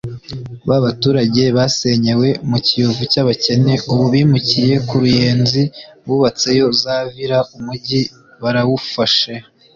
[0.67, 5.63] Ba baturage basenyewe mu Kiyovu cy’abakene ubu bimukiye ku Ruyenzi
[6.05, 8.01] bubatseyo za villa umugi
[8.43, 9.33] barawufashe